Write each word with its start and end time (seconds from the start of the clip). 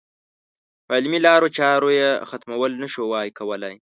په 0.85 0.91
علمي 0.97 1.19
لارو 1.27 1.47
چارو 1.57 1.89
یې 1.99 2.09
ختمول 2.29 2.71
نه 2.81 2.87
شوای 2.93 3.27
کولای. 3.39 3.75